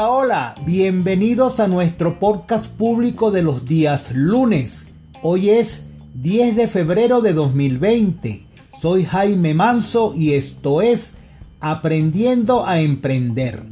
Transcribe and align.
Hola, 0.00 0.12
hola, 0.12 0.54
bienvenidos 0.64 1.60
a 1.60 1.68
nuestro 1.68 2.18
podcast 2.18 2.68
público 2.68 3.30
de 3.30 3.42
los 3.42 3.66
días 3.66 4.12
lunes. 4.14 4.86
Hoy 5.22 5.50
es 5.50 5.82
10 6.14 6.56
de 6.56 6.68
febrero 6.68 7.20
de 7.20 7.34
2020. 7.34 8.46
Soy 8.80 9.04
Jaime 9.04 9.52
Manso 9.52 10.14
y 10.16 10.32
esto 10.32 10.80
es 10.80 11.12
Aprendiendo 11.60 12.66
a 12.66 12.80
Emprender, 12.80 13.62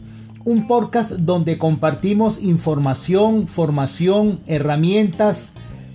un 0.45 0.67
podcast 0.67 1.12
donde 1.12 1.57
compartimos 1.57 2.43
información, 2.43 3.49
formación, 3.49 4.40
herramientas, 4.46 5.53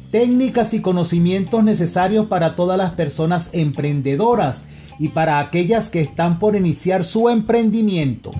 técnicas 0.09 0.73
y 0.73 0.81
conocimientos 0.81 1.63
necesarios 1.63 2.25
para 2.25 2.55
todas 2.55 2.79
las 2.79 2.93
personas 2.93 3.49
emprendedoras 3.51 4.63
y 4.97 5.09
para 5.09 5.37
aquellas 5.37 5.89
que 5.89 6.01
están 6.01 6.39
por 6.39 6.55
iniciar 6.55 7.03
su 7.03 7.29
emprendimiento. 7.29 8.31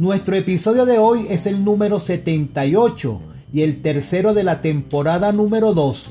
Nuestro 0.00 0.34
episodio 0.34 0.86
de 0.86 0.96
hoy 0.96 1.26
es 1.28 1.44
el 1.44 1.62
número 1.62 2.00
78 2.00 3.20
y 3.52 3.60
el 3.60 3.82
tercero 3.82 4.32
de 4.32 4.44
la 4.44 4.62
temporada 4.62 5.30
número 5.30 5.74
2. 5.74 6.10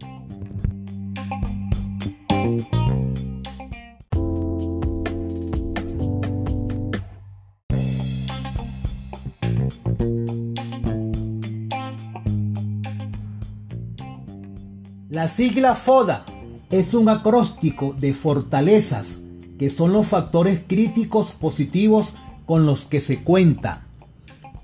La 15.09 15.27
sigla 15.27 15.75
FODA 15.75 16.25
es 16.69 16.93
un 16.93 17.09
acróstico 17.09 17.93
de 17.99 18.13
fortalezas, 18.13 19.19
que 19.57 19.69
son 19.69 19.91
los 19.91 20.07
factores 20.07 20.61
críticos 20.65 21.31
positivos 21.31 22.13
con 22.45 22.65
los 22.65 22.85
que 22.85 23.01
se 23.01 23.23
cuenta, 23.23 23.87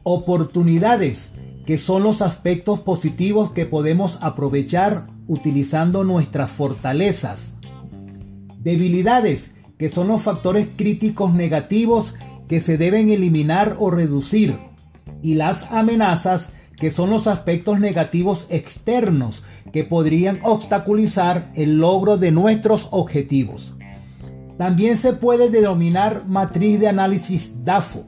oportunidades 0.03 1.29
que 1.65 1.77
son 1.77 2.03
los 2.03 2.21
aspectos 2.21 2.79
positivos 2.79 3.51
que 3.51 3.65
podemos 3.65 4.19
aprovechar 4.21 5.07
utilizando 5.27 6.03
nuestras 6.03 6.51
fortalezas. 6.51 7.53
Debilidades, 8.59 9.51
que 9.77 9.89
son 9.89 10.07
los 10.07 10.21
factores 10.21 10.67
críticos 10.75 11.33
negativos 11.33 12.15
que 12.47 12.61
se 12.61 12.77
deben 12.77 13.09
eliminar 13.09 13.75
o 13.79 13.89
reducir. 13.89 14.57
Y 15.21 15.35
las 15.35 15.71
amenazas, 15.71 16.49
que 16.77 16.91
son 16.91 17.09
los 17.09 17.25
aspectos 17.25 17.79
negativos 17.79 18.45
externos 18.49 19.43
que 19.71 19.83
podrían 19.83 20.39
obstaculizar 20.43 21.51
el 21.55 21.79
logro 21.79 22.17
de 22.17 22.31
nuestros 22.31 22.87
objetivos. 22.91 23.73
También 24.57 24.97
se 24.97 25.13
puede 25.13 25.49
denominar 25.49 26.25
matriz 26.27 26.79
de 26.79 26.87
análisis 26.87 27.63
DAFO. 27.63 28.05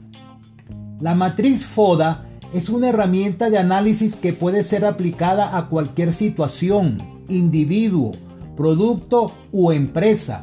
La 1.00 1.14
matriz 1.14 1.64
FODA 1.64 2.27
es 2.52 2.68
una 2.68 2.88
herramienta 2.88 3.50
de 3.50 3.58
análisis 3.58 4.16
que 4.16 4.32
puede 4.32 4.62
ser 4.62 4.84
aplicada 4.84 5.56
a 5.56 5.68
cualquier 5.68 6.12
situación, 6.12 6.98
individuo, 7.28 8.12
producto 8.56 9.32
o 9.52 9.72
empresa 9.72 10.40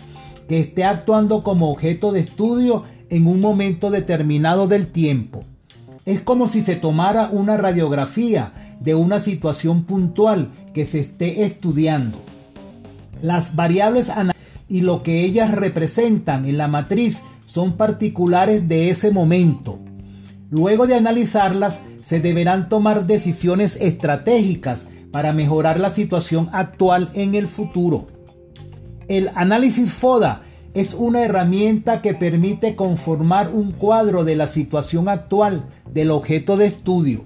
que 0.47 0.59
esté 0.59 0.83
actuando 0.83 1.41
como 1.41 1.71
objeto 1.71 2.11
de 2.11 2.19
estudio 2.19 2.83
en 3.09 3.27
un 3.27 3.41
momento 3.41 3.89
determinado 3.89 4.67
del 4.67 4.87
tiempo. 4.87 5.43
Es 6.05 6.21
como 6.21 6.47
si 6.47 6.61
se 6.61 6.75
tomara 6.75 7.29
una 7.31 7.57
radiografía 7.57 8.75
de 8.79 8.93
una 8.93 9.19
situación 9.19 9.85
puntual 9.85 10.51
que 10.73 10.85
se 10.85 10.99
esté 10.99 11.43
estudiando. 11.43 12.19
Las 13.21 13.55
variables 13.55 14.11
y 14.67 14.81
lo 14.81 15.01
que 15.01 15.25
ellas 15.25 15.51
representan 15.51 16.45
en 16.45 16.57
la 16.57 16.67
matriz 16.67 17.21
son 17.47 17.73
particulares 17.73 18.67
de 18.67 18.91
ese 18.91 19.11
momento. 19.11 19.79
Luego 20.55 20.87
de 20.87 20.95
analizarlas, 20.95 21.81
se 22.01 22.21
deberán 22.21 22.69
tomar 22.69 23.07
decisiones 23.07 23.75
estratégicas 23.81 24.85
para 25.11 25.33
mejorar 25.33 25.81
la 25.81 25.93
situación 25.93 26.47
actual 26.53 27.09
en 27.13 27.35
el 27.35 27.49
futuro. 27.49 28.07
El 29.09 29.31
análisis 29.35 29.91
FODA 29.91 30.43
es 30.73 30.93
una 30.93 31.23
herramienta 31.23 32.01
que 32.01 32.13
permite 32.13 32.77
conformar 32.77 33.49
un 33.49 33.73
cuadro 33.73 34.23
de 34.23 34.37
la 34.37 34.47
situación 34.47 35.09
actual 35.09 35.65
del 35.91 36.09
objeto 36.09 36.55
de 36.55 36.67
estudio, 36.67 37.25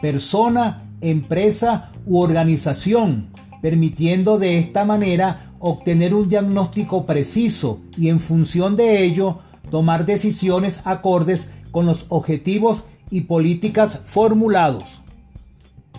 persona, 0.00 0.84
empresa 1.00 1.90
u 2.06 2.20
organización, 2.20 3.30
permitiendo 3.60 4.38
de 4.38 4.58
esta 4.58 4.84
manera 4.84 5.50
obtener 5.58 6.14
un 6.14 6.28
diagnóstico 6.28 7.06
preciso 7.06 7.80
y 7.96 8.08
en 8.08 8.20
función 8.20 8.76
de 8.76 9.02
ello 9.02 9.40
tomar 9.68 10.06
decisiones 10.06 10.80
acordes 10.84 11.48
con 11.78 11.86
los 11.86 12.06
objetivos 12.08 12.82
y 13.08 13.20
políticas 13.20 14.00
formulados. 14.04 15.00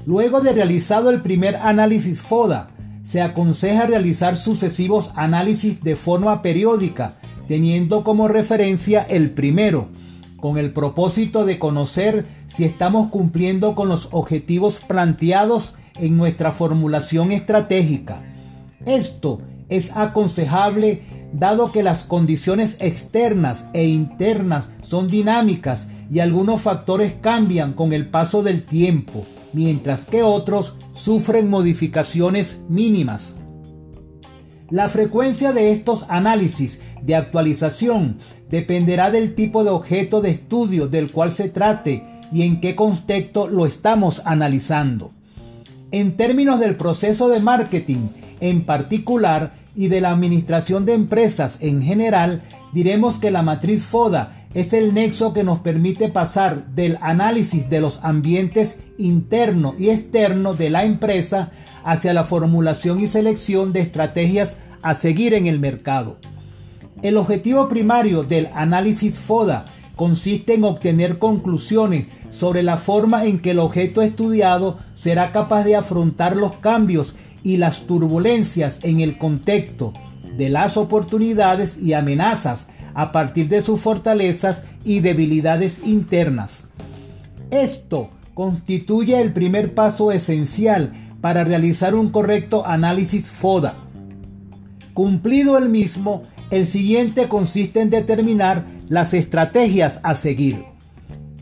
Luego 0.06 0.42
de 0.42 0.52
realizado 0.52 1.10
el 1.10 1.22
primer 1.22 1.56
análisis 1.56 2.20
FODA, 2.20 2.72
se 3.06 3.22
aconseja 3.22 3.88
realizar 3.88 4.36
sucesivos 4.36 5.14
análisis 5.16 5.82
de 5.82 5.96
forma 5.96 6.42
periódica, 6.42 7.14
teniendo 7.48 8.04
como 8.04 8.28
referencia 8.28 9.04
el 9.04 9.32
primero, 9.32 9.88
con 10.36 10.58
el 10.58 10.74
propósito 10.74 11.46
de 11.46 11.60
conocer 11.60 12.26
si 12.50 12.66
estamos 12.66 13.10
cumpliendo 13.10 13.74
con 13.74 13.88
los 13.88 14.10
objetivos 14.12 14.82
planteados 14.86 15.76
en 15.96 16.18
nuestra 16.18 16.52
formulación 16.52 17.32
estratégica. 17.32 18.22
Esto 18.86 19.40
es 19.70 19.96
aconsejable 19.96 21.04
dado 21.34 21.72
que 21.72 21.84
las 21.84 22.04
condiciones 22.04 22.78
externas 22.80 23.68
e 23.74 23.86
internas 23.86 24.66
son 24.82 25.08
dinámicas 25.08 25.88
y 26.12 26.20
algunos 26.20 26.62
factores 26.62 27.14
cambian 27.22 27.74
con 27.74 27.94
el 27.94 28.08
paso 28.08 28.42
del 28.42 28.64
tiempo, 28.64 29.26
mientras 29.54 30.06
que 30.06 30.24
otros 30.24 30.76
sufren 30.94 31.50
modificaciones 31.50 32.60
mínimas. 32.68 33.36
La 34.70 34.90
frecuencia 34.90 35.52
de 35.52 35.72
estos 35.72 36.06
análisis 36.10 36.80
de 37.02 37.16
actualización 37.16 38.18
dependerá 38.50 39.12
del 39.12 39.36
tipo 39.36 39.64
de 39.64 39.72
objeto 39.72 40.22
de 40.22 40.32
estudio 40.32 40.88
del 40.88 41.12
cual 41.12 41.32
se 41.32 41.50
trate 41.50 42.04
y 42.32 42.44
en 42.44 42.62
qué 42.62 42.76
contexto 42.76 43.48
lo 43.48 43.66
estamos 43.66 44.22
analizando. 44.26 45.12
En 45.92 46.18
términos 46.18 46.60
del 46.60 46.76
proceso 46.76 47.30
de 47.30 47.40
marketing 47.40 48.10
en 48.42 48.64
particular 48.64 49.54
y 49.80 49.88
de 49.88 50.02
la 50.02 50.10
administración 50.10 50.84
de 50.84 50.92
empresas 50.92 51.58
en 51.62 51.82
general, 51.82 52.42
diremos 52.74 53.18
que 53.18 53.32
la 53.32 53.44
matriz 53.44 53.82
FODA 53.82 54.46
es 54.54 54.74
el 54.74 54.94
nexo 54.94 55.32
que 55.32 55.46
nos 55.46 55.60
permite 55.60 56.10
pasar 56.10 56.66
del 56.76 56.98
análisis 57.00 57.70
de 57.70 57.80
los 57.80 58.02
ambientes 58.04 58.76
interno 58.98 59.76
y 59.80 59.90
externo 59.90 60.54
de 60.54 60.70
la 60.70 60.84
empresa 60.84 61.52
hacia 61.86 62.14
la 62.14 62.26
formulación 62.26 63.00
y 63.00 63.08
selección 63.08 63.72
de 63.72 63.80
estrategias 63.80 64.58
a 64.82 64.96
seguir 64.96 65.34
en 65.34 65.48
el 65.48 65.62
mercado. 65.62 66.18
El 67.02 67.16
objetivo 67.16 67.70
primario 67.70 68.24
del 68.24 68.50
análisis 68.54 69.18
FODA 69.18 69.64
consiste 69.96 70.56
en 70.56 70.66
obtener 70.66 71.20
conclusiones 71.20 72.08
sobre 72.32 72.64
la 72.64 72.76
forma 72.76 73.24
en 73.24 73.40
que 73.40 73.52
el 73.52 73.60
objeto 73.60 74.02
estudiado 74.02 74.78
será 74.96 75.32
capaz 75.32 75.64
de 75.64 75.78
afrontar 75.78 76.36
los 76.36 76.58
cambios 76.58 77.16
y 77.44 77.58
las 77.58 77.82
turbulencias 77.82 78.80
en 78.84 79.00
el 79.00 79.18
contexto 79.18 79.94
de 80.38 80.50
las 80.50 80.78
oportunidades 80.78 81.78
y 81.82 81.94
amenazas 81.94 82.68
a 82.94 83.12
partir 83.12 83.48
de 83.50 83.62
sus 83.62 83.80
fortalezas 83.80 84.64
y 84.84 85.00
debilidades 85.00 85.80
internas. 85.86 86.66
Esto 87.52 88.10
constituye 88.34 89.20
el 89.20 89.34
primer 89.34 89.74
paso 89.74 90.12
esencial 90.12 90.94
para 91.22 91.44
realizar 91.44 91.96
un 91.96 92.10
correcto 92.10 92.66
análisis 92.66 93.30
FODA. 93.30 93.76
Cumplido 94.94 95.58
el 95.58 95.70
mismo, 95.70 96.24
el 96.50 96.66
siguiente 96.68 97.28
consiste 97.28 97.82
en 97.82 97.90
determinar 97.90 98.66
las 98.88 99.14
estrategias 99.14 100.00
a 100.04 100.16
seguir. 100.16 100.64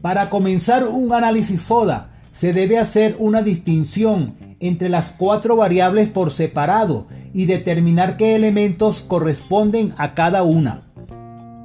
Para 0.01 0.29
comenzar 0.29 0.85
un 0.87 1.13
análisis 1.13 1.61
FODA, 1.61 2.11
se 2.33 2.53
debe 2.53 2.77
hacer 2.77 3.15
una 3.19 3.41
distinción 3.41 4.35
entre 4.59 4.89
las 4.89 5.11
cuatro 5.11 5.55
variables 5.55 6.09
por 6.09 6.31
separado 6.31 7.07
y 7.33 7.45
determinar 7.45 8.17
qué 8.17 8.35
elementos 8.35 9.01
corresponden 9.01 9.93
a 9.97 10.13
cada 10.13 10.43
una. 10.43 10.81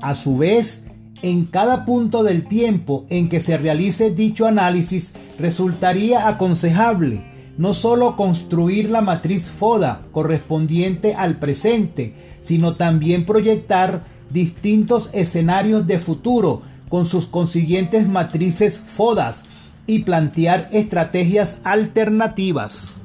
A 0.03 0.15
su 0.15 0.37
vez, 0.37 0.83
en 1.23 1.45
cada 1.45 1.85
punto 1.85 2.23
del 2.25 2.47
tiempo 2.47 3.07
en 3.09 3.29
que 3.29 3.41
se 3.41 3.57
realice 3.57 4.11
dicho 4.11 4.47
análisis, 4.47 5.13
resultaría 5.39 6.29
aconsejable 6.29 7.25
no 7.59 7.75
solo 7.75 8.17
construir 8.17 8.91
la 8.91 9.03
matriz 9.03 9.49
FODA 9.49 10.03
correspondiente 10.11 11.15
al 11.15 11.39
presente, 11.39 12.15
sino 12.41 12.77
también 12.77 13.25
proyectar 13.25 14.03
distintos 14.31 15.11
escenarios 15.13 15.87
de 15.87 15.99
futuro 15.99 16.63
con 16.89 17.07
sus 17.07 17.27
consiguientes 17.27 18.09
matrices 18.09 18.79
FODAS 18.79 19.45
y 19.87 20.01
plantear 20.01 20.69
estrategias 20.73 21.61
alternativas. 21.65 22.97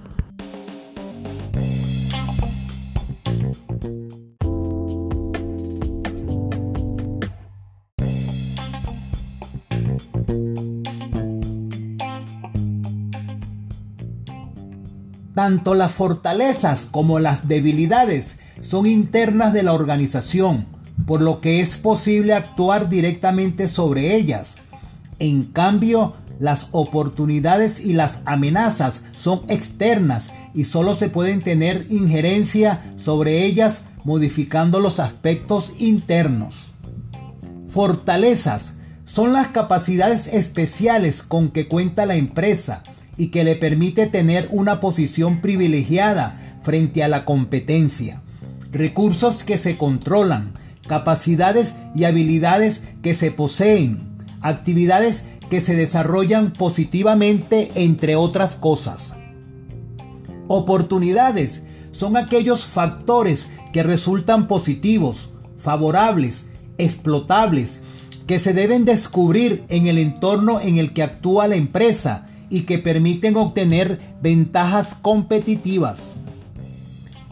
Tanto 15.37 15.75
las 15.75 15.91
fortalezas 15.91 16.87
como 16.89 17.19
las 17.19 17.47
debilidades 17.47 18.37
son 18.61 18.87
internas 18.87 19.53
de 19.53 19.61
la 19.61 19.73
organización, 19.73 20.65
por 21.05 21.21
lo 21.21 21.41
que 21.41 21.61
es 21.61 21.77
posible 21.77 22.33
actuar 22.33 22.89
directamente 22.89 23.67
sobre 23.67 24.15
ellas. 24.15 24.55
En 25.19 25.43
cambio, 25.43 26.15
las 26.39 26.67
oportunidades 26.71 27.79
y 27.79 27.93
las 27.93 28.21
amenazas 28.25 29.01
son 29.15 29.41
externas 29.47 30.31
y 30.53 30.65
solo 30.65 30.95
se 30.95 31.09
pueden 31.09 31.41
tener 31.41 31.85
injerencia 31.89 32.93
sobre 32.97 33.45
ellas 33.45 33.83
modificando 34.03 34.79
los 34.79 34.99
aspectos 34.99 35.73
internos. 35.79 36.71
Fortalezas 37.69 38.73
son 39.05 39.33
las 39.33 39.47
capacidades 39.47 40.27
especiales 40.27 41.23
con 41.23 41.49
que 41.49 41.67
cuenta 41.67 42.05
la 42.05 42.15
empresa 42.15 42.83
y 43.17 43.27
que 43.27 43.43
le 43.43 43.55
permite 43.55 44.05
tener 44.05 44.47
una 44.51 44.79
posición 44.79 45.41
privilegiada 45.41 46.59
frente 46.61 47.03
a 47.03 47.07
la 47.07 47.25
competencia. 47.25 48.21
Recursos 48.71 49.43
que 49.43 49.57
se 49.57 49.77
controlan, 49.77 50.53
capacidades 50.87 51.73
y 51.95 52.03
habilidades 52.03 52.81
que 53.01 53.13
se 53.13 53.31
poseen, 53.31 53.99
actividades 54.41 55.23
que 55.49 55.61
se 55.61 55.75
desarrollan 55.75 56.53
positivamente 56.53 57.71
entre 57.75 58.15
otras 58.15 58.55
cosas. 58.55 59.13
Oportunidades 60.47 61.63
son 61.91 62.17
aquellos 62.17 62.65
factores 62.65 63.47
que 63.73 63.83
resultan 63.83 64.47
positivos, 64.47 65.29
favorables, 65.59 66.45
explotables, 66.77 67.79
que 68.27 68.39
se 68.39 68.53
deben 68.53 68.85
descubrir 68.85 69.63
en 69.69 69.87
el 69.87 69.97
entorno 69.97 70.59
en 70.59 70.77
el 70.77 70.93
que 70.93 71.03
actúa 71.03 71.47
la 71.47 71.55
empresa 71.55 72.25
y 72.49 72.61
que 72.61 72.77
permiten 72.77 73.35
obtener 73.37 73.99
ventajas 74.21 74.95
competitivas. 74.95 75.99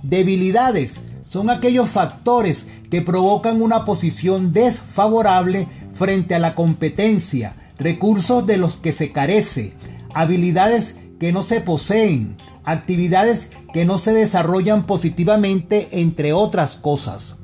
Debilidades 0.04 1.00
son 1.30 1.50
aquellos 1.50 1.90
factores 1.90 2.66
que 2.90 3.02
provocan 3.02 3.62
una 3.62 3.86
posición 3.86 4.54
desfavorable 4.54 5.68
frente 5.94 6.36
a 6.36 6.40
la 6.40 6.56
competencia, 6.56 7.65
recursos 7.78 8.46
de 8.46 8.58
los 8.58 8.78
que 8.78 8.92
se 8.92 9.12
carece, 9.12 9.74
habilidades 10.14 10.96
que 11.20 11.32
no 11.32 11.44
se 11.44 11.62
poseen, 11.62 12.38
actividades 12.64 13.50
que 13.74 13.86
no 13.86 13.98
se 13.98 14.14
desarrollan 14.14 14.86
positivamente, 14.86 15.90
entre 15.92 16.34
otras 16.34 16.76
cosas. 16.76 17.36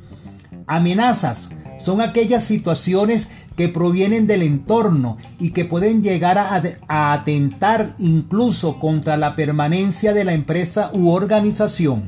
Amenazas 0.67 1.49
son 1.83 2.01
aquellas 2.01 2.43
situaciones 2.43 3.27
que 3.55 3.67
provienen 3.67 4.27
del 4.27 4.43
entorno 4.43 5.17
y 5.39 5.51
que 5.51 5.65
pueden 5.65 6.03
llegar 6.03 6.37
a, 6.37 7.11
atentar 7.13 7.95
incluso 7.99 8.79
contra 8.79 9.17
la 9.17 9.35
permanencia 9.35 10.13
de 10.13 10.23
la 10.23 10.33
empresa 10.33 10.91
u 10.93 11.09
organización. 11.09 12.03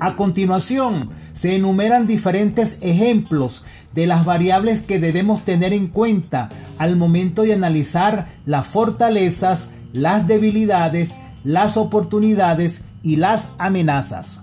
A 0.00 0.16
continuación, 0.16 1.10
se 1.34 1.54
enumeran 1.54 2.06
diferentes 2.06 2.78
ejemplos 2.80 3.64
de 3.94 4.06
las 4.06 4.24
variables 4.24 4.80
que 4.80 4.98
debemos 4.98 5.44
tener 5.44 5.72
en 5.72 5.86
cuenta 5.86 6.50
al 6.78 6.96
momento 6.96 7.42
de 7.42 7.54
analizar 7.54 8.28
las 8.44 8.66
fortalezas, 8.66 9.68
las 9.92 10.26
debilidades, 10.26 11.12
las 11.44 11.76
oportunidades 11.76 12.82
y 13.02 13.16
las 13.16 13.52
amenazas. 13.58 14.40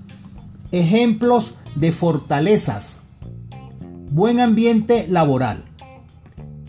Ejemplos 0.72 1.56
de 1.76 1.92
fortalezas. 1.92 2.98
Buen 4.12 4.40
ambiente 4.40 5.08
laboral, 5.10 5.64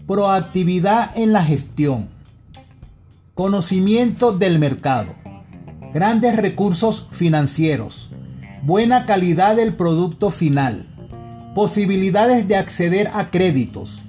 proactividad 0.06 1.17
en 1.17 1.32
la 1.32 1.44
gestión, 1.44 2.08
conocimiento 3.35 4.32
del 4.32 4.58
mercado, 4.61 5.12
grandes 5.93 6.37
recursos 6.37 7.08
financieros, 7.11 8.11
buena 8.62 9.06
calidad 9.06 9.56
del 9.56 9.75
producto 9.75 10.31
final, 10.31 10.87
posibilidades 11.54 12.49
de 12.49 12.56
acceder 12.56 13.10
a 13.12 13.31
créditos, 13.31 14.00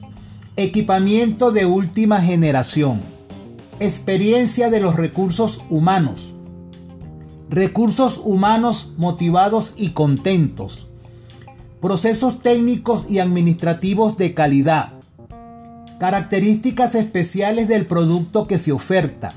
equipamiento 0.56 1.52
de 1.52 1.66
última 1.66 2.22
generación, 2.22 3.02
experiencia 3.80 4.70
de 4.70 4.80
los 4.80 4.96
recursos 4.96 5.62
humanos, 5.70 6.34
recursos 7.50 8.20
humanos 8.24 8.92
motivados 8.96 9.74
y 9.76 9.90
contentos, 9.90 10.88
procesos 11.82 12.42
técnicos 12.42 13.06
y 13.10 13.20
administrativos 13.20 14.16
de 14.16 14.34
calidad, 14.34 14.94
características 16.00 16.96
especiales 16.96 17.68
del 17.68 17.86
producto 17.86 18.48
que 18.48 18.58
se 18.58 18.72
oferta, 18.72 19.34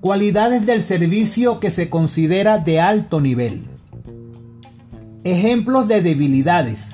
cualidades 0.00 0.64
del 0.64 0.82
servicio 0.82 1.60
que 1.60 1.70
se 1.70 1.90
considera 1.90 2.58
de 2.58 2.80
alto 2.80 3.20
nivel. 3.20 3.64
Ejemplos 5.22 5.88
de 5.88 6.02
debilidades. 6.02 6.93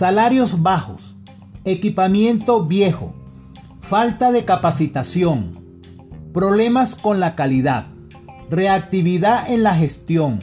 Salarios 0.00 0.62
bajos, 0.62 1.14
equipamiento 1.66 2.64
viejo, 2.64 3.12
falta 3.82 4.32
de 4.32 4.46
capacitación, 4.46 5.52
problemas 6.32 6.94
con 6.94 7.20
la 7.20 7.34
calidad, 7.34 7.84
reactividad 8.48 9.52
en 9.52 9.62
la 9.62 9.74
gestión, 9.74 10.38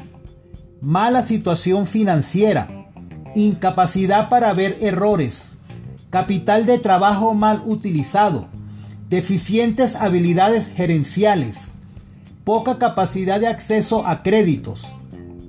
mala 0.80 1.24
situación 1.24 1.88
financiera, 1.88 2.92
incapacidad 3.34 4.30
para 4.30 4.54
ver 4.54 4.78
errores, 4.80 5.58
capital 6.12 6.68
de 6.68 6.78
trabajo 6.78 7.34
mal 7.34 7.64
utilizado, 7.66 8.50
deficientes 9.10 9.96
habilidades 9.96 10.68
gerenciales, 10.68 11.72
poca 12.44 12.78
capacidad 12.78 13.40
de 13.40 13.48
acceso 13.48 14.06
a 14.06 14.22
créditos, 14.22 14.88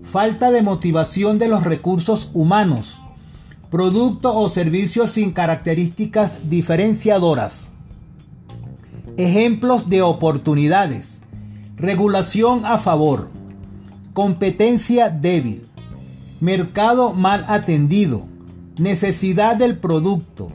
falta 0.02 0.50
de 0.50 0.62
motivación 0.62 1.38
de 1.38 1.48
los 1.48 1.64
recursos 1.64 2.30
humanos, 2.32 2.98
producto 3.70 4.36
o 4.36 4.48
servicio 4.48 5.06
sin 5.06 5.32
características 5.32 6.48
diferenciadoras. 6.48 7.68
Ejemplos 9.16 9.88
de 9.88 10.02
oportunidades. 10.02 11.20
Regulación 11.76 12.64
a 12.64 12.78
favor. 12.78 13.30
Competencia 14.14 15.10
débil 15.10 15.68
mercado 16.40 17.14
mal 17.14 17.44
atendido, 17.48 18.26
necesidad 18.78 19.56
del 19.56 19.78
producto, 19.78 20.48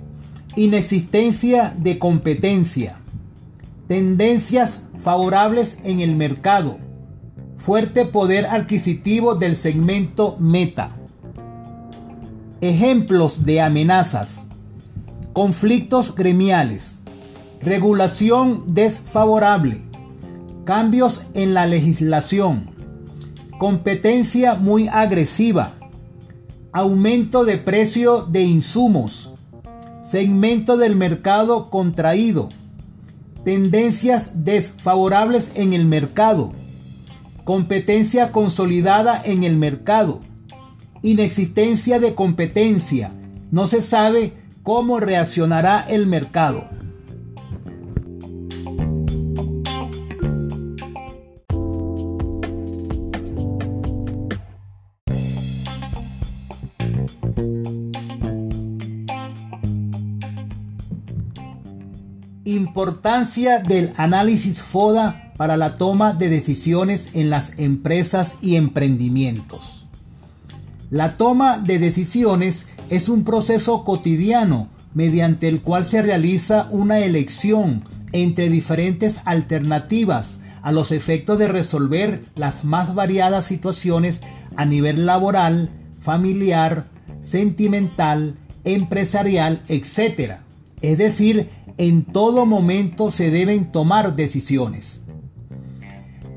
inexistencia 0.55 1.75
de 1.77 1.99
competencia, 1.99 2.99
tendencias 3.87 4.81
favorables 4.97 5.77
en 5.83 5.99
el 5.99 6.15
mercado, 6.15 6.77
fuerte 7.57 8.05
poder 8.05 8.45
adquisitivo 8.45 9.35
del 9.35 9.57
segmento 9.57 10.37
meta. 10.39 10.95
Ejemplos 12.63 13.43
de 13.43 13.59
amenazas. 13.59 14.45
Conflictos 15.33 16.15
gremiales. 16.15 17.01
Regulación 17.59 18.73
desfavorable. 18.73 19.81
Cambios 20.63 21.25
en 21.33 21.53
la 21.53 21.65
legislación 21.65 22.73
competencia 23.57 24.55
muy 24.55 24.87
agresiva, 24.87 25.75
aumento 26.73 27.45
de 27.45 27.57
precio 27.57 28.21
de 28.21 28.43
insumos, 28.43 29.29
segmento 30.03 30.75
del 30.75 30.95
mercado 30.95 31.69
contraído, 31.69 32.49
tendencias 33.45 34.43
desfavorables 34.43 35.53
en 35.55 35.71
el 35.71 35.85
mercado, 35.85 36.51
competencia 37.45 38.31
consolidada 38.31 39.21
en 39.23 39.43
el 39.43 39.55
mercado, 39.55 40.19
Inexistencia 41.05 41.99
de 41.99 42.15
competencia. 42.15 43.11
No 43.51 43.67
se 43.67 43.81
sabe 43.81 44.31
cómo 44.63 45.01
reaccionará 45.01 45.81
el 45.81 46.07
mercado. 46.07 46.69
Importancia 62.45 63.59
del 63.59 63.91
análisis 63.97 64.61
FODA 64.61 65.33
para 65.35 65.57
la 65.57 65.77
toma 65.77 66.13
de 66.13 66.29
decisiones 66.29 67.09
en 67.13 67.29
las 67.29 67.59
empresas 67.59 68.37
y 68.41 68.55
emprendimientos. 68.55 69.82
La 70.93 71.15
toma 71.15 71.57
de 71.57 71.79
decisiones 71.79 72.67
es 72.91 73.09
un 73.09 73.23
proceso 73.23 73.83
cotidiano 73.83 74.67
mediante 74.93 75.47
el 75.47 75.63
cual 75.63 75.85
se 75.85 76.03
realiza 76.03 76.67
una 76.69 76.99
elección 76.99 77.85
entre 78.11 78.47
diferentes 78.51 79.19
alternativas 79.25 80.37
a 80.61 80.71
los 80.71 80.91
efectos 80.91 81.39
de 81.39 81.47
resolver 81.47 82.21
las 82.35 82.63
más 82.63 82.93
variadas 82.93 83.45
situaciones 83.45 84.21
a 84.55 84.65
nivel 84.65 85.07
laboral, 85.07 85.71
familiar, 85.99 86.85
sentimental, 87.23 88.35
empresarial, 88.63 89.63
etc. 89.69 90.33
Es 90.83 90.99
decir, 90.99 91.49
en 91.79 92.03
todo 92.03 92.45
momento 92.45 93.09
se 93.09 93.31
deben 93.31 93.71
tomar 93.71 94.15
decisiones. 94.15 95.01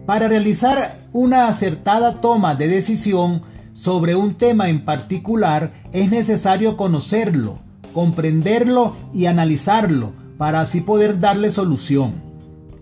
Para 0.07 0.29
realizar 0.29 0.97
una 1.13 1.47
acertada 1.47 2.23
toma 2.23 2.55
de 2.55 2.69
decisión 2.69 3.43
sobre 3.81 4.17
un 4.17 4.35
tema 4.35 4.69
en 4.69 4.85
particular 4.85 5.73
es 5.93 6.11
necesario 6.11 6.77
conocerlo, 6.77 7.59
comprenderlo 7.93 8.97
y 9.13 9.27
analizarlo 9.27 10.13
para 10.39 10.61
así 10.61 10.81
poder 10.81 11.21
darle 11.21 11.51
solución. 11.51 12.15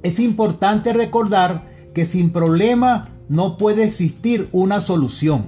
Es 0.03 0.19
importante 0.19 0.93
recordar 0.93 1.63
que 1.95 2.05
sin 2.05 2.31
problema 2.31 3.11
no 3.29 3.57
puede 3.57 3.85
existir 3.85 4.49
una 4.53 4.81
solución. 4.81 5.45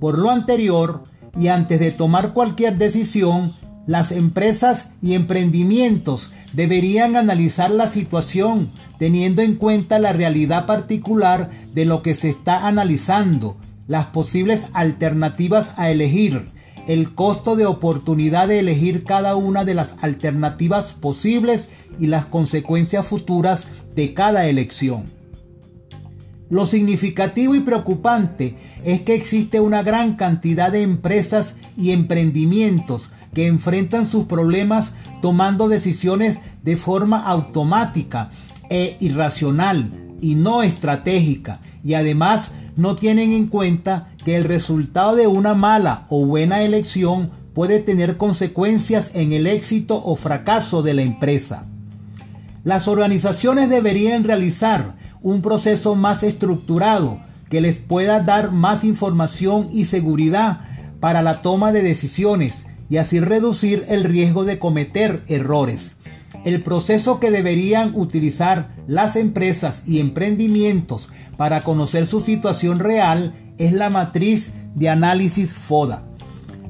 Por 0.00 0.18
lo 0.18 0.30
anterior, 0.30 1.02
y 1.38 1.48
antes 1.48 1.80
de 1.80 1.92
tomar 1.92 2.32
cualquier 2.32 2.76
decisión, 2.76 3.54
las 3.86 4.12
empresas 4.12 4.88
y 5.00 5.14
emprendimientos 5.14 6.32
deberían 6.52 7.16
analizar 7.16 7.70
la 7.70 7.86
situación 7.86 8.70
teniendo 8.98 9.42
en 9.42 9.54
cuenta 9.54 9.98
la 9.98 10.12
realidad 10.12 10.66
particular 10.66 11.50
de 11.72 11.84
lo 11.84 12.02
que 12.02 12.14
se 12.14 12.28
está 12.28 12.66
analizando, 12.66 13.56
las 13.88 14.06
posibles 14.06 14.68
alternativas 14.74 15.74
a 15.76 15.90
elegir, 15.90 16.50
el 16.86 17.14
costo 17.14 17.56
de 17.56 17.66
oportunidad 17.66 18.46
de 18.46 18.60
elegir 18.60 19.02
cada 19.02 19.34
una 19.34 19.64
de 19.64 19.74
las 19.74 19.96
alternativas 20.00 20.94
posibles 20.94 21.68
y 21.98 22.06
las 22.06 22.26
consecuencias 22.26 23.06
futuras 23.06 23.66
de 23.96 24.14
cada 24.14 24.46
elección. 24.46 25.04
Lo 26.50 26.64
significativo 26.64 27.54
y 27.54 27.60
preocupante 27.60 28.56
es 28.84 29.00
que 29.00 29.14
existe 29.14 29.60
una 29.60 29.82
gran 29.82 30.16
cantidad 30.16 30.70
de 30.70 30.82
empresas 30.82 31.54
y 31.76 31.90
emprendimientos 31.90 33.10
que 33.34 33.46
enfrentan 33.46 34.06
sus 34.06 34.24
problemas 34.24 34.92
tomando 35.20 35.68
decisiones 35.68 36.38
de 36.62 36.76
forma 36.76 37.24
automática 37.24 38.30
e 38.70 38.96
irracional 39.00 39.90
y 40.20 40.34
no 40.34 40.62
estratégica 40.62 41.60
y 41.84 41.94
además 41.94 42.50
no 42.78 42.96
tienen 42.96 43.32
en 43.32 43.48
cuenta 43.48 44.08
que 44.24 44.36
el 44.36 44.44
resultado 44.44 45.16
de 45.16 45.26
una 45.26 45.54
mala 45.54 46.06
o 46.08 46.24
buena 46.24 46.62
elección 46.62 47.30
puede 47.52 47.80
tener 47.80 48.16
consecuencias 48.16 49.10
en 49.14 49.32
el 49.32 49.46
éxito 49.48 50.00
o 50.02 50.14
fracaso 50.14 50.82
de 50.82 50.94
la 50.94 51.02
empresa. 51.02 51.64
Las 52.62 52.86
organizaciones 52.86 53.68
deberían 53.68 54.22
realizar 54.22 54.94
un 55.22 55.42
proceso 55.42 55.96
más 55.96 56.22
estructurado 56.22 57.20
que 57.50 57.60
les 57.60 57.76
pueda 57.76 58.20
dar 58.20 58.52
más 58.52 58.84
información 58.84 59.68
y 59.72 59.86
seguridad 59.86 60.60
para 61.00 61.22
la 61.22 61.42
toma 61.42 61.72
de 61.72 61.82
decisiones 61.82 62.66
y 62.88 62.98
así 62.98 63.18
reducir 63.20 63.84
el 63.88 64.04
riesgo 64.04 64.44
de 64.44 64.58
cometer 64.58 65.24
errores. 65.26 65.92
El 66.44 66.62
proceso 66.62 67.20
que 67.20 67.30
deberían 67.30 67.92
utilizar 67.94 68.70
las 68.86 69.16
empresas 69.16 69.82
y 69.86 70.00
emprendimientos 70.00 71.08
para 71.36 71.62
conocer 71.62 72.06
su 72.06 72.20
situación 72.20 72.78
real 72.78 73.32
es 73.58 73.72
la 73.72 73.90
matriz 73.90 74.52
de 74.74 74.88
análisis 74.88 75.52
FODA. 75.52 76.04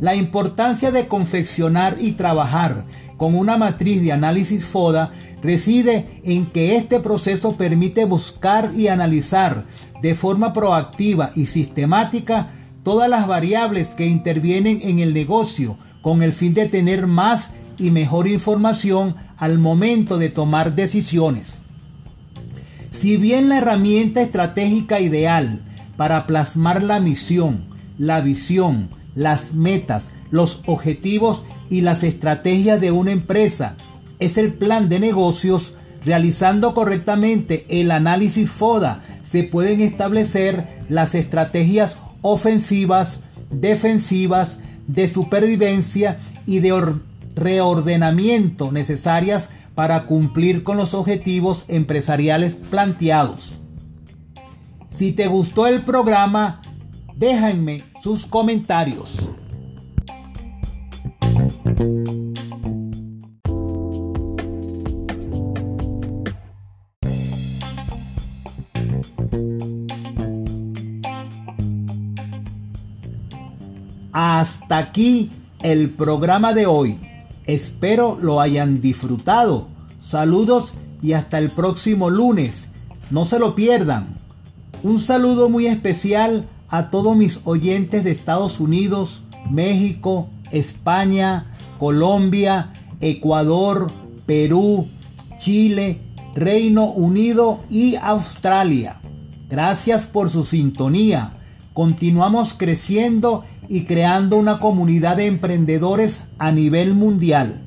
La 0.01 0.15
importancia 0.15 0.93
de 0.93 1.09
confeccionar 1.09 1.97
y 2.01 2.13
trabajar 2.13 2.85
con 3.17 3.35
una 3.35 3.57
matriz 3.57 4.01
de 4.01 4.13
análisis 4.13 4.65
FODA 4.65 5.13
reside 5.43 6.21
en 6.25 6.47
que 6.47 6.77
este 6.77 7.01
proceso 7.01 7.57
permite 7.57 8.05
buscar 8.05 8.71
y 8.77 8.89
analizar 8.89 9.65
de 10.01 10.15
forma 10.15 10.53
proactiva 10.53 11.31
y 11.35 11.47
sistemática 11.47 12.51
todas 12.85 13.11
las 13.11 13.27
variables 13.27 13.89
que 13.89 14.07
intervienen 14.07 14.81
en 14.83 15.01
el 15.01 15.13
negocio 15.13 15.77
con 16.01 16.23
el 16.23 16.33
fin 16.33 16.55
de 16.55 16.67
tener 16.67 17.07
más 17.07 17.51
y 17.79 17.91
mejor 17.91 18.29
información 18.29 19.17
al 19.37 19.59
momento 19.59 20.19
de 20.19 20.31
tomar 20.31 20.75
decisiones. 20.75 21.59
Si 22.93 23.17
bien 23.17 23.49
la 23.49 23.59
herramienta 23.59 24.21
estratégica 24.21 25.01
ideal 25.01 25.61
para 25.97 26.27
plasmar 26.27 26.83
la 26.83 27.01
misión, 27.01 27.65
la 27.99 28.21
visión, 28.21 28.91
las 29.15 29.55
metas, 29.55 30.11
los 30.31 30.61
objetivos 30.67 31.45
y 31.71 31.83
las 31.83 32.03
estrategias 32.03 32.81
de 32.81 32.91
una 32.91 33.13
empresa 33.13 33.77
es 34.19 34.39
el 34.39 34.53
plan 34.53 34.89
de 34.89 35.01
negocios, 35.01 35.75
realizando 36.05 36.75
correctamente 36.75 37.67
el 37.69 37.91
análisis 37.91 38.51
FODA 38.51 39.03
se 39.23 39.45
pueden 39.45 39.81
establecer 39.81 40.85
las 40.89 41.15
estrategias 41.15 41.97
ofensivas, 42.23 43.21
defensivas, 43.51 44.59
de 44.87 45.07
supervivencia 45.07 46.19
y 46.47 46.61
de 46.61 46.73
reordenamiento 47.39 48.73
necesarias 48.73 49.51
para 49.75 50.07
cumplir 50.07 50.65
con 50.65 50.77
los 50.77 50.93
objetivos 50.93 51.65
empresariales 51.69 52.55
planteados. 52.55 53.59
Si 54.91 55.13
te 55.13 55.29
gustó 55.29 55.69
el 55.69 55.85
programa, 55.85 56.61
déjenme 57.15 57.85
sus 58.03 58.27
comentarios. 58.27 59.29
Hasta 74.13 74.79
aquí 74.79 75.31
el 75.63 75.91
programa 75.91 76.53
de 76.53 76.67
hoy. 76.67 77.08
Espero 77.49 78.19
lo 78.21 78.43
hayan 78.43 78.83
disfrutado. 78.83 79.69
Saludos 80.03 80.75
y 81.01 81.15
hasta 81.15 81.39
el 81.39 81.51
próximo 81.53 82.11
lunes. 82.11 82.69
No 83.11 83.25
se 83.25 83.39
lo 83.39 83.55
pierdan. 83.55 84.19
Un 84.83 85.01
saludo 85.01 85.49
muy 85.49 85.67
especial 85.67 86.45
a 86.69 86.91
todos 86.91 87.17
mis 87.17 87.41
oyentes 87.45 88.05
de 88.05 88.11
Estados 88.11 88.61
Unidos, 88.61 89.23
México, 89.51 90.29
España, 90.51 91.47
Colombia, 91.79 92.75
Ecuador, 93.01 93.91
Perú, 94.27 94.87
Chile, 95.39 96.03
Reino 96.35 96.85
Unido 96.91 97.61
y 97.71 97.97
Australia. 97.97 99.01
Gracias 99.49 100.07
por 100.07 100.29
su 100.29 100.45
sintonía. 100.45 101.33
Continuamos 101.73 102.53
creciendo 102.53 103.45
y 103.69 103.85
creando 103.85 104.37
una 104.37 104.61
comunidad 104.61 105.17
de 105.17 105.27
emprendedores 105.27 106.23
a 106.39 106.53
nivel 106.53 106.95
mundial. 106.95 107.65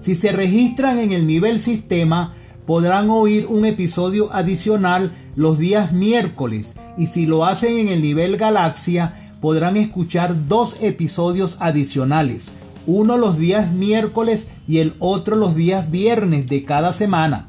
Si 0.00 0.14
se 0.14 0.32
registran 0.32 0.98
en 0.98 1.12
el 1.12 1.26
nivel 1.26 1.60
sistema, 1.60 2.34
podrán 2.66 3.10
oír 3.10 3.46
un 3.46 3.64
episodio 3.64 4.32
adicional 4.32 5.12
los 5.36 5.58
días 5.58 5.92
miércoles 5.92 6.74
y 6.96 7.06
si 7.06 7.26
lo 7.26 7.44
hacen 7.44 7.78
en 7.78 7.88
el 7.88 8.02
nivel 8.02 8.36
galaxia, 8.36 9.19
podrán 9.40 9.76
escuchar 9.76 10.48
dos 10.48 10.76
episodios 10.80 11.56
adicionales, 11.60 12.46
uno 12.86 13.16
los 13.16 13.38
días 13.38 13.72
miércoles 13.72 14.46
y 14.68 14.78
el 14.78 14.94
otro 14.98 15.36
los 15.36 15.54
días 15.54 15.90
viernes 15.90 16.46
de 16.46 16.64
cada 16.64 16.92
semana. 16.92 17.48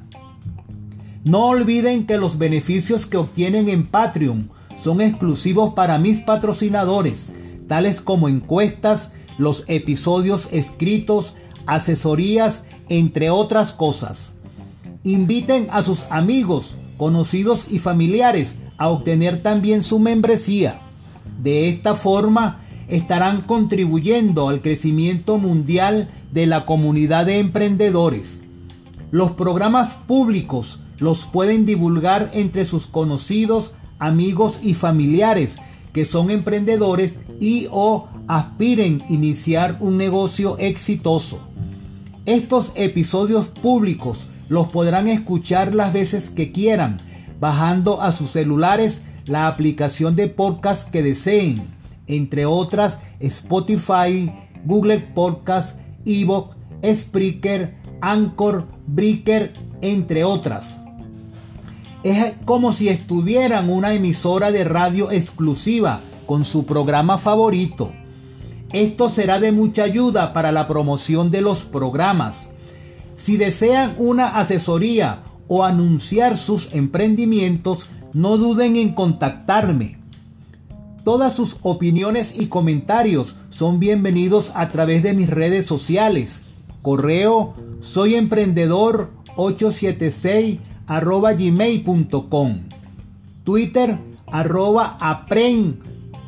No 1.24 1.48
olviden 1.48 2.08
que 2.08 2.18
los 2.18 2.38
beneficios 2.38 3.06
que 3.06 3.18
obtienen 3.18 3.70
en 3.70 3.86
Patreon 3.86 4.50
son 4.82 5.02
exclusivos 5.02 5.74
para 5.74 6.00
mis 6.00 6.20
patrocinadores, 6.22 7.32
tales 7.68 8.02
como 8.02 8.28
encuestas, 8.28 9.12
los 9.38 9.64
episodios 9.68 10.48
escritos, 10.52 11.36
asesorías, 11.68 12.64
entre 12.90 13.30
otras 13.30 13.72
cosas. 13.72 14.32
Inviten 15.04 15.68
a 15.72 15.84
sus 15.84 16.04
amigos, 16.10 16.76
conocidos 16.98 17.68
y 17.70 17.80
familiares 17.80 18.56
a 18.78 18.90
obtener 18.90 19.44
también 19.44 19.84
su 19.84 20.00
membresía. 20.00 20.81
De 21.42 21.70
esta 21.70 21.96
forma 21.96 22.62
estarán 22.88 23.42
contribuyendo 23.42 24.48
al 24.48 24.62
crecimiento 24.62 25.38
mundial 25.38 26.10
de 26.32 26.46
la 26.46 26.66
comunidad 26.66 27.26
de 27.26 27.40
emprendedores. 27.40 28.40
Los 29.10 29.32
programas 29.32 29.94
públicos 29.94 30.80
los 31.00 31.26
pueden 31.26 31.66
divulgar 31.66 32.30
entre 32.34 32.66
sus 32.66 32.86
conocidos, 32.86 33.72
amigos 33.98 34.60
y 34.62 34.76
familiares 34.76 35.56
que 35.94 36.06
son 36.06 36.30
emprendedores 36.30 37.16
y 37.40 37.68
o 37.72 38.08
aspiren 38.28 39.04
iniciar 39.10 39.78
un 39.80 39.98
negocio 39.98 40.58
exitoso. 40.60 41.40
Estos 42.26 42.72
episodios 42.76 43.48
públicos 43.48 44.28
los 44.48 44.68
podrán 44.68 45.08
escuchar 45.08 45.74
las 45.74 45.92
veces 45.92 46.30
que 46.30 46.52
quieran, 46.52 47.00
bajando 47.40 48.02
a 48.02 48.12
sus 48.12 48.32
celulares 48.32 49.02
la 49.26 49.48
aplicación 49.48 50.16
de 50.16 50.28
podcast 50.28 50.90
que 50.90 51.04
deseen, 51.04 51.64
entre 52.08 52.46
otras 52.46 52.98
Spotify, 53.20 54.32
Google 54.66 55.00
Podcast, 55.00 55.78
Evox, 56.06 56.56
Spreaker, 56.84 57.76
Anchor, 58.02 58.68
Breaker, 58.88 59.54
entre 59.82 60.24
otras. 60.24 60.80
Es 62.04 62.34
como 62.46 62.74
si 62.74 62.90
estuvieran 62.90 63.70
una 63.70 63.94
emisora 63.94 64.52
de 64.52 64.64
radio 64.64 65.12
exclusiva 65.12 66.02
con 66.26 66.46
su 66.46 66.66
programa 66.66 67.18
favorito. 67.18 67.92
Esto 68.74 69.10
será 69.10 69.40
de 69.40 69.52
mucha 69.52 69.84
ayuda 69.84 70.34
para 70.34 70.52
la 70.52 70.68
promoción 70.68 71.30
de 71.30 71.42
los 71.42 71.64
programas. 71.64 72.48
Si 73.18 73.38
desean 73.38 73.96
una 73.98 74.40
asesoría 74.40 75.24
o 75.48 75.64
anunciar 75.64 76.38
sus 76.38 76.74
emprendimientos, 76.74 77.88
no 78.14 78.38
duden 78.38 78.76
en 78.76 78.94
contactarme. 78.94 79.98
Todas 81.04 81.36
sus 81.36 81.58
opiniones 81.62 82.40
y 82.40 82.48
comentarios 82.48 83.36
son 83.50 83.80
bienvenidos 83.80 84.52
a 84.54 84.68
través 84.68 85.04
de 85.04 85.14
mis 85.14 85.30
redes 85.30 85.66
sociales. 85.66 86.42
Correo 86.82 87.54
soy 87.82 88.16
emprendedor 88.16 89.12
876 89.36 90.60
arroba 90.88 91.34
gmail.com. 91.34 92.60
Twitter 93.44 93.98
arroba 94.28 94.98
apren 95.00 95.80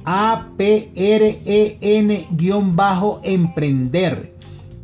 a 0.06 0.50
p 0.58 0.92
r 0.96 1.42
e 1.46 1.78
n 1.82 2.28
guion 2.32 2.75
bajo 2.75 3.22
emprender. 3.24 4.34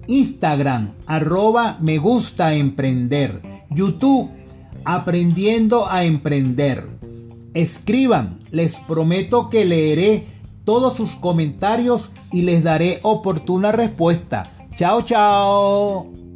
Instagram 0.07 0.91
arroba 1.05 1.77
me 1.81 1.97
gusta 1.97 2.53
emprender. 2.53 3.41
YouTube 3.69 4.31
aprendiendo 4.85 5.89
a 5.89 6.03
emprender. 6.03 6.87
Escriban, 7.53 8.39
les 8.51 8.75
prometo 8.75 9.49
que 9.49 9.65
leeré 9.65 10.27
todos 10.63 10.95
sus 10.95 11.11
comentarios 11.11 12.11
y 12.31 12.43
les 12.43 12.63
daré 12.63 12.99
oportuna 13.01 13.71
respuesta. 13.71 14.43
Chao, 14.75 15.01
chao. 15.01 16.28